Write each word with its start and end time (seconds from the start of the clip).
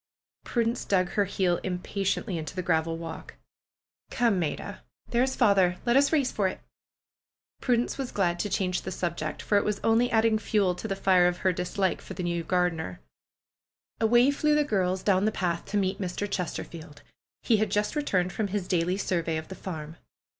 Prudence 0.43 0.83
dug 0.83 1.09
her 1.09 1.25
heel 1.25 1.57
impatiently 1.61 2.35
into 2.35 2.55
the 2.55 2.63
graveled 2.63 2.99
walk. 2.99 3.35
"Come, 4.09 4.39
Maida! 4.39 4.81
There's 5.11 5.35
father! 5.35 5.77
Let 5.85 5.95
us 5.95 6.11
race 6.11 6.31
for 6.31 6.47
it!" 6.47 6.59
Prudence 7.61 7.99
was 7.99 8.11
glad 8.11 8.39
to 8.39 8.49
change 8.49 8.81
the 8.81 8.89
subject; 8.91 9.43
for 9.43 9.59
it 9.59 9.63
was 9.63 9.79
only 9.83 10.09
adding 10.09 10.39
fuel 10.39 10.73
to 10.73 10.87
the 10.87 10.95
fire 10.95 11.27
of 11.27 11.37
her 11.45 11.53
dislike 11.53 12.01
for 12.01 12.15
the 12.15 12.23
new 12.23 12.43
gardener. 12.43 12.99
188 13.99 14.07
PRUE'S 14.07 14.09
GARDENER 14.09 14.09
Away 14.09 14.31
flew 14.31 14.55
the 14.55 14.67
girls 14.67 15.03
down 15.03 15.25
the 15.25 15.31
path 15.31 15.65
to 15.65 15.77
meet 15.77 15.99
Mr. 16.01 16.27
Ches 16.27 16.55
terfield. 16.57 17.03
He 17.43 17.57
had 17.57 17.69
just 17.69 17.95
returned 17.95 18.33
from 18.33 18.47
his 18.47 18.67
daily 18.67 18.97
survey 18.97 19.37
of 19.37 19.49
the 19.49 19.53
farm. 19.53 19.97